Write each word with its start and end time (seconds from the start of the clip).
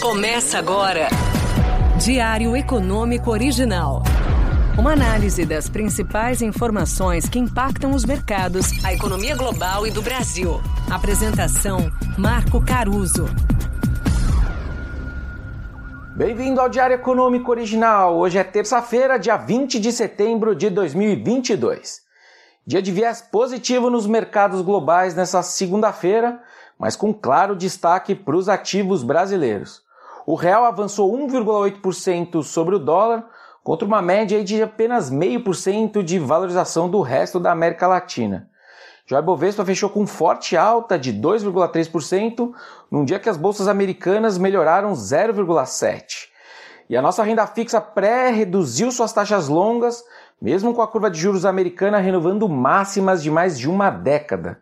Começa 0.00 0.58
agora. 0.58 1.08
Diário 2.00 2.56
Econômico 2.56 3.32
Original. 3.32 4.04
Uma 4.78 4.92
análise 4.92 5.44
das 5.44 5.68
principais 5.68 6.40
informações 6.40 7.28
que 7.28 7.36
impactam 7.36 7.90
os 7.90 8.04
mercados, 8.04 8.84
a 8.84 8.94
economia 8.94 9.34
global 9.34 9.88
e 9.88 9.90
do 9.90 10.00
Brasil. 10.00 10.60
Apresentação: 10.88 11.90
Marco 12.16 12.64
Caruso. 12.64 13.26
Bem-vindo 16.16 16.60
ao 16.60 16.68
Diário 16.68 16.94
Econômico 16.94 17.50
Original. 17.50 18.16
Hoje 18.16 18.38
é 18.38 18.44
terça-feira, 18.44 19.18
dia 19.18 19.36
20 19.36 19.80
de 19.80 19.90
setembro 19.90 20.54
de 20.54 20.70
2022. 20.70 22.02
Dia 22.64 22.80
de 22.80 22.92
viés 22.92 23.20
positivo 23.20 23.90
nos 23.90 24.06
mercados 24.06 24.62
globais 24.62 25.16
nessa 25.16 25.42
segunda-feira, 25.42 26.40
mas 26.78 26.94
com 26.94 27.12
claro 27.12 27.56
destaque 27.56 28.14
para 28.14 28.36
os 28.36 28.48
ativos 28.48 29.02
brasileiros. 29.02 29.87
O 30.30 30.34
real 30.34 30.66
avançou 30.66 31.10
1,8% 31.10 32.42
sobre 32.42 32.74
o 32.74 32.78
dólar, 32.78 33.26
contra 33.64 33.86
uma 33.86 34.02
média 34.02 34.44
de 34.44 34.62
apenas 34.62 35.10
0,5% 35.10 36.02
de 36.02 36.18
valorização 36.18 36.86
do 36.86 37.00
resto 37.00 37.40
da 37.40 37.50
América 37.50 37.86
Latina. 37.86 38.46
Já 39.06 39.22
Bovespa 39.22 39.64
fechou 39.64 39.88
com 39.88 40.06
forte 40.06 40.54
alta 40.54 40.98
de 40.98 41.14
2,3%, 41.14 42.52
num 42.90 43.06
dia 43.06 43.18
que 43.18 43.30
as 43.30 43.38
bolsas 43.38 43.68
americanas 43.68 44.36
melhoraram 44.36 44.92
0,7%. 44.92 46.04
E 46.90 46.94
a 46.94 47.00
nossa 47.00 47.22
renda 47.22 47.46
fixa 47.46 47.80
pré 47.80 48.28
reduziu 48.28 48.92
suas 48.92 49.14
taxas 49.14 49.48
longas, 49.48 50.04
mesmo 50.38 50.74
com 50.74 50.82
a 50.82 50.88
curva 50.88 51.10
de 51.10 51.18
juros 51.18 51.46
americana 51.46 52.00
renovando 52.00 52.46
máximas 52.50 53.22
de 53.22 53.30
mais 53.30 53.58
de 53.58 53.66
uma 53.66 53.88
década. 53.88 54.60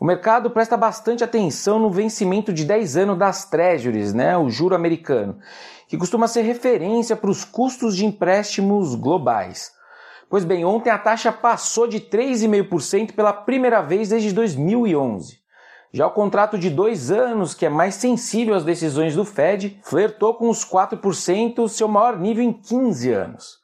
O 0.00 0.04
mercado 0.06 0.50
presta 0.50 0.78
bastante 0.78 1.22
atenção 1.22 1.78
no 1.78 1.90
vencimento 1.90 2.54
de 2.54 2.64
10 2.64 2.96
anos 2.96 3.18
das 3.18 3.44
treasuries, 3.44 4.14
né, 4.14 4.34
o 4.34 4.48
juro 4.48 4.74
americano, 4.74 5.38
que 5.86 5.98
costuma 5.98 6.26
ser 6.26 6.40
referência 6.40 7.14
para 7.14 7.28
os 7.28 7.44
custos 7.44 7.94
de 7.94 8.06
empréstimos 8.06 8.94
globais. 8.94 9.72
Pois 10.30 10.42
bem, 10.42 10.64
ontem 10.64 10.88
a 10.88 10.96
taxa 10.96 11.30
passou 11.30 11.86
de 11.86 12.00
3,5% 12.00 13.12
pela 13.12 13.34
primeira 13.34 13.82
vez 13.82 14.08
desde 14.08 14.32
2011. 14.32 15.38
Já 15.92 16.06
o 16.06 16.12
contrato 16.12 16.56
de 16.56 16.70
dois 16.70 17.10
anos, 17.10 17.52
que 17.52 17.66
é 17.66 17.68
mais 17.68 17.96
sensível 17.96 18.54
às 18.54 18.64
decisões 18.64 19.14
do 19.14 19.26
Fed, 19.26 19.78
flertou 19.82 20.32
com 20.32 20.48
os 20.48 20.64
4%, 20.64 21.68
seu 21.68 21.88
maior 21.88 22.18
nível 22.18 22.42
em 22.42 22.54
15 22.54 23.12
anos. 23.12 23.59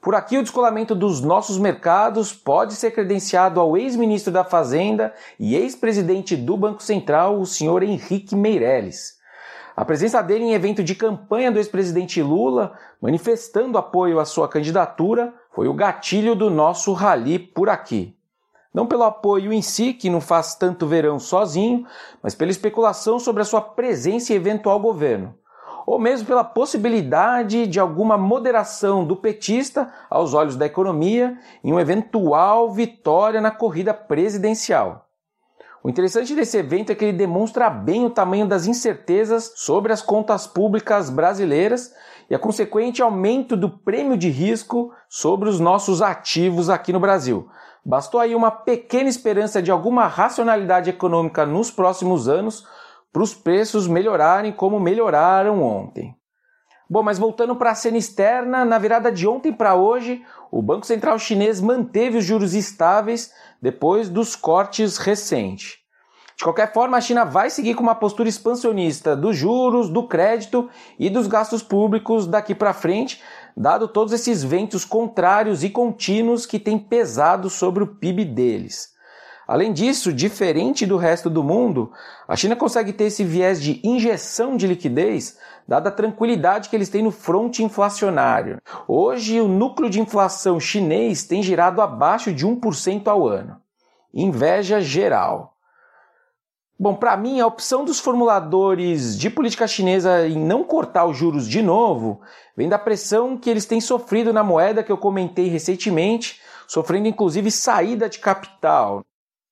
Por 0.00 0.14
aqui, 0.14 0.38
o 0.38 0.42
descolamento 0.42 0.94
dos 0.94 1.20
nossos 1.20 1.58
mercados 1.58 2.32
pode 2.32 2.74
ser 2.74 2.92
credenciado 2.92 3.58
ao 3.58 3.76
ex-ministro 3.76 4.32
da 4.32 4.44
Fazenda 4.44 5.12
e 5.40 5.56
ex-presidente 5.56 6.36
do 6.36 6.56
Banco 6.56 6.80
Central, 6.80 7.40
o 7.40 7.44
senhor 7.44 7.82
Henrique 7.82 8.36
Meirelles. 8.36 9.18
A 9.76 9.84
presença 9.84 10.22
dele 10.22 10.44
em 10.44 10.54
evento 10.54 10.84
de 10.84 10.94
campanha 10.94 11.50
do 11.50 11.58
ex-presidente 11.58 12.22
Lula, 12.22 12.78
manifestando 13.02 13.76
apoio 13.76 14.20
à 14.20 14.24
sua 14.24 14.48
candidatura, 14.48 15.34
foi 15.52 15.66
o 15.66 15.74
gatilho 15.74 16.36
do 16.36 16.48
nosso 16.48 16.92
rally 16.92 17.40
por 17.40 17.68
aqui. 17.68 18.16
Não 18.72 18.86
pelo 18.86 19.02
apoio 19.02 19.52
em 19.52 19.62
si, 19.62 19.92
que 19.92 20.08
não 20.08 20.20
faz 20.20 20.54
tanto 20.54 20.86
verão 20.86 21.18
sozinho, 21.18 21.84
mas 22.22 22.36
pela 22.36 22.52
especulação 22.52 23.18
sobre 23.18 23.42
a 23.42 23.44
sua 23.44 23.60
presença 23.60 24.32
em 24.32 24.36
eventual 24.36 24.78
governo 24.78 25.34
ou 25.88 25.98
mesmo 25.98 26.26
pela 26.26 26.44
possibilidade 26.44 27.66
de 27.66 27.80
alguma 27.80 28.18
moderação 28.18 29.06
do 29.06 29.16
petista 29.16 29.90
aos 30.10 30.34
olhos 30.34 30.54
da 30.54 30.66
economia 30.66 31.38
em 31.64 31.72
uma 31.72 31.80
eventual 31.80 32.70
vitória 32.70 33.40
na 33.40 33.50
corrida 33.50 33.94
presidencial. 33.94 35.06
O 35.82 35.88
interessante 35.88 36.34
desse 36.34 36.58
evento 36.58 36.92
é 36.92 36.94
que 36.94 37.06
ele 37.06 37.16
demonstra 37.16 37.70
bem 37.70 38.04
o 38.04 38.10
tamanho 38.10 38.46
das 38.46 38.66
incertezas 38.66 39.50
sobre 39.56 39.90
as 39.90 40.02
contas 40.02 40.46
públicas 40.46 41.08
brasileiras 41.08 41.94
e 42.28 42.34
a 42.34 42.38
consequente 42.38 43.00
aumento 43.00 43.56
do 43.56 43.70
prêmio 43.70 44.18
de 44.18 44.28
risco 44.28 44.92
sobre 45.08 45.48
os 45.48 45.58
nossos 45.58 46.02
ativos 46.02 46.68
aqui 46.68 46.92
no 46.92 47.00
Brasil. 47.00 47.48
Bastou 47.82 48.20
aí 48.20 48.34
uma 48.34 48.50
pequena 48.50 49.08
esperança 49.08 49.62
de 49.62 49.70
alguma 49.70 50.06
racionalidade 50.06 50.90
econômica 50.90 51.46
nos 51.46 51.70
próximos 51.70 52.28
anos 52.28 52.66
para 53.12 53.22
os 53.22 53.34
preços 53.34 53.86
melhorarem 53.86 54.52
como 54.52 54.78
melhoraram 54.78 55.62
ontem. 55.62 56.14
Bom, 56.90 57.02
mas 57.02 57.18
voltando 57.18 57.54
para 57.54 57.72
a 57.72 57.74
cena 57.74 57.98
externa, 57.98 58.64
na 58.64 58.78
virada 58.78 59.12
de 59.12 59.28
ontem 59.28 59.52
para 59.52 59.74
hoje, 59.74 60.24
o 60.50 60.62
Banco 60.62 60.86
Central 60.86 61.18
Chinês 61.18 61.60
manteve 61.60 62.16
os 62.16 62.24
juros 62.24 62.54
estáveis 62.54 63.30
depois 63.60 64.08
dos 64.08 64.34
cortes 64.34 64.96
recentes. 64.96 65.78
De 66.38 66.44
qualquer 66.44 66.72
forma, 66.72 66.96
a 66.96 67.00
China 67.00 67.24
vai 67.24 67.50
seguir 67.50 67.74
com 67.74 67.82
uma 67.82 67.96
postura 67.96 68.28
expansionista 68.28 69.16
dos 69.16 69.36
juros, 69.36 69.90
do 69.90 70.06
crédito 70.06 70.70
e 70.98 71.10
dos 71.10 71.26
gastos 71.26 71.64
públicos 71.64 72.28
daqui 72.28 72.54
para 72.54 72.72
frente, 72.72 73.20
dado 73.56 73.88
todos 73.88 74.12
esses 74.12 74.44
ventos 74.44 74.84
contrários 74.84 75.64
e 75.64 75.68
contínuos 75.68 76.46
que 76.46 76.60
têm 76.60 76.78
pesado 76.78 77.50
sobre 77.50 77.82
o 77.82 77.88
PIB 77.88 78.24
deles. 78.24 78.96
Além 79.48 79.72
disso, 79.72 80.12
diferente 80.12 80.84
do 80.84 80.98
resto 80.98 81.30
do 81.30 81.42
mundo, 81.42 81.90
a 82.28 82.36
China 82.36 82.54
consegue 82.54 82.92
ter 82.92 83.04
esse 83.04 83.24
viés 83.24 83.62
de 83.62 83.80
injeção 83.82 84.58
de 84.58 84.66
liquidez, 84.66 85.38
dada 85.66 85.88
a 85.88 85.92
tranquilidade 85.92 86.68
que 86.68 86.76
eles 86.76 86.90
têm 86.90 87.02
no 87.02 87.10
fronte 87.10 87.64
inflacionário. 87.64 88.60
Hoje, 88.86 89.40
o 89.40 89.48
núcleo 89.48 89.88
de 89.88 90.02
inflação 90.02 90.60
chinês 90.60 91.24
tem 91.24 91.42
girado 91.42 91.80
abaixo 91.80 92.30
de 92.30 92.46
1% 92.46 93.08
ao 93.08 93.26
ano. 93.26 93.56
Inveja 94.12 94.82
geral. 94.82 95.54
Bom, 96.78 96.94
para 96.94 97.16
mim, 97.16 97.40
a 97.40 97.46
opção 97.46 97.86
dos 97.86 97.98
formuladores 97.98 99.18
de 99.18 99.30
política 99.30 99.66
chinesa 99.66 100.28
em 100.28 100.36
não 100.36 100.62
cortar 100.62 101.06
os 101.06 101.16
juros 101.16 101.48
de 101.48 101.62
novo 101.62 102.20
vem 102.54 102.68
da 102.68 102.78
pressão 102.78 103.34
que 103.34 103.48
eles 103.48 103.64
têm 103.64 103.80
sofrido 103.80 104.30
na 104.30 104.44
moeda 104.44 104.82
que 104.82 104.92
eu 104.92 104.98
comentei 104.98 105.48
recentemente, 105.48 106.38
sofrendo 106.66 107.08
inclusive 107.08 107.50
saída 107.50 108.10
de 108.10 108.18
capital. 108.18 109.02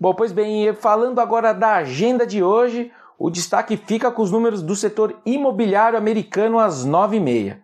Bom, 0.00 0.14
pois 0.14 0.30
bem, 0.30 0.72
falando 0.74 1.20
agora 1.20 1.52
da 1.52 1.74
agenda 1.74 2.24
de 2.24 2.40
hoje, 2.40 2.92
o 3.18 3.28
destaque 3.28 3.76
fica 3.76 4.12
com 4.12 4.22
os 4.22 4.30
números 4.30 4.62
do 4.62 4.76
setor 4.76 5.20
imobiliário 5.26 5.98
americano 5.98 6.60
às 6.60 6.86
9h30. 6.86 7.58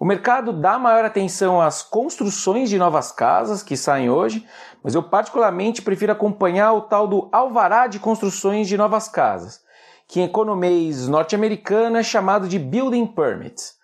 O 0.00 0.04
mercado 0.04 0.52
dá 0.52 0.76
maior 0.76 1.04
atenção 1.04 1.60
às 1.60 1.80
construções 1.80 2.68
de 2.68 2.78
novas 2.78 3.12
casas 3.12 3.62
que 3.62 3.76
saem 3.76 4.10
hoje, 4.10 4.44
mas 4.82 4.96
eu 4.96 5.04
particularmente 5.04 5.80
prefiro 5.80 6.10
acompanhar 6.10 6.72
o 6.72 6.80
tal 6.80 7.06
do 7.06 7.28
alvará 7.30 7.86
de 7.86 8.00
construções 8.00 8.66
de 8.66 8.76
novas 8.76 9.08
casas, 9.08 9.60
que 10.08 10.20
em 10.20 10.24
economês 10.24 11.06
norte-americano 11.06 11.96
é 11.96 12.02
chamado 12.02 12.48
de 12.48 12.58
Building 12.58 13.06
Permits. 13.06 13.76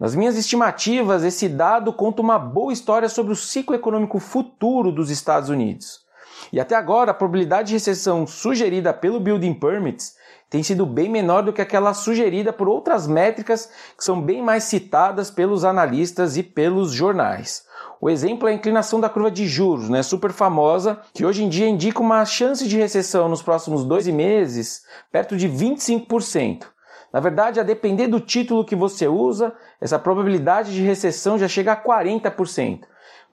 Nas 0.00 0.14
minhas 0.14 0.38
estimativas, 0.38 1.22
esse 1.22 1.46
dado 1.46 1.92
conta 1.92 2.22
uma 2.22 2.38
boa 2.38 2.72
história 2.72 3.08
sobre 3.10 3.34
o 3.34 3.36
ciclo 3.36 3.76
econômico 3.76 4.18
futuro 4.18 4.90
dos 4.90 5.10
Estados 5.10 5.50
Unidos. 5.50 6.03
E 6.52 6.60
até 6.60 6.74
agora, 6.74 7.10
a 7.10 7.14
probabilidade 7.14 7.68
de 7.68 7.74
recessão 7.74 8.26
sugerida 8.26 8.92
pelo 8.92 9.20
Building 9.20 9.54
Permits 9.54 10.14
tem 10.50 10.62
sido 10.62 10.86
bem 10.86 11.08
menor 11.08 11.42
do 11.42 11.52
que 11.52 11.60
aquela 11.60 11.92
sugerida 11.92 12.52
por 12.52 12.68
outras 12.68 13.06
métricas 13.06 13.68
que 13.96 14.04
são 14.04 14.20
bem 14.20 14.40
mais 14.40 14.64
citadas 14.64 15.30
pelos 15.30 15.64
analistas 15.64 16.36
e 16.36 16.42
pelos 16.42 16.92
jornais. 16.92 17.64
O 18.00 18.08
exemplo 18.08 18.46
é 18.46 18.52
a 18.52 18.54
inclinação 18.54 19.00
da 19.00 19.08
curva 19.08 19.30
de 19.30 19.46
juros, 19.46 19.88
né, 19.88 20.02
super 20.02 20.30
famosa, 20.30 21.00
que 21.12 21.24
hoje 21.24 21.42
em 21.42 21.48
dia 21.48 21.68
indica 21.68 22.00
uma 22.00 22.24
chance 22.24 22.68
de 22.68 22.76
recessão 22.76 23.28
nos 23.28 23.42
próximos 23.42 23.84
12 23.84 24.12
meses 24.12 24.82
perto 25.10 25.36
de 25.36 25.48
25%. 25.48 26.66
Na 27.12 27.20
verdade, 27.20 27.60
a 27.60 27.62
depender 27.62 28.08
do 28.08 28.20
título 28.20 28.64
que 28.64 28.76
você 28.76 29.06
usa, 29.06 29.54
essa 29.80 29.98
probabilidade 29.98 30.72
de 30.72 30.82
recessão 30.82 31.38
já 31.38 31.48
chega 31.48 31.72
a 31.72 31.76
40%. 31.76 32.80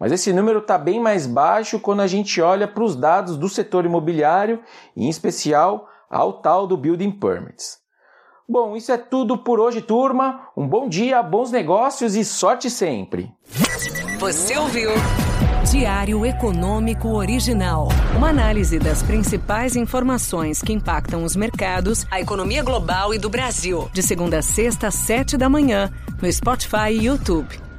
Mas 0.02 0.12
esse 0.12 0.34
número 0.34 0.58
está 0.58 0.80
bem 0.80 1.00
mais 1.00 1.28
baixo 1.28 1.80
quando 1.80 2.00
a 2.00 2.08
gente 2.08 2.42
olha 2.42 2.68
para 2.68 2.84
os 2.84 2.96
dados 2.96 3.38
do 3.38 3.48
setor 3.48 3.86
imobiliário, 3.86 4.60
em 4.98 5.08
especial 5.08 5.88
ao 6.10 6.42
tal 6.42 6.66
do 6.66 6.76
Building 6.76 7.12
Permits. 7.12 7.78
Bom, 8.50 8.76
isso 8.76 8.92
é 8.92 8.98
tudo 8.98 9.38
por 9.38 9.60
hoje, 9.60 9.80
turma. 9.80 10.48
Um 10.58 10.68
bom 10.68 10.90
dia, 10.90 11.22
bons 11.22 11.52
negócios 11.52 12.16
e 12.16 12.26
sorte 12.26 12.68
sempre. 12.68 13.32
Você 14.18 14.58
ouviu? 14.58 14.90
Diário 15.72 16.26
Econômico 16.26 17.10
Original. 17.10 17.88
Uma 18.18 18.30
análise 18.30 18.80
das 18.80 19.04
principais 19.04 19.76
informações 19.76 20.64
que 20.64 20.74
impactam 20.74 21.24
os 21.24 21.36
mercados, 21.36 22.08
a 22.10 22.20
economia 22.20 22.64
global 22.64 23.14
e 23.14 23.20
do 23.20 23.30
Brasil. 23.30 23.88
De 23.94 24.02
segunda 24.02 24.40
a 24.40 24.42
sexta, 24.42 24.88
às 24.88 24.96
sete 24.96 25.38
da 25.38 25.48
manhã, 25.48 25.94
no 26.20 26.34
Spotify 26.34 26.90
e 26.90 27.06
YouTube. 27.06 27.71